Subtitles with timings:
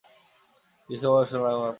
[0.89, 1.69] কী আবার শোনালাম আপনাকে?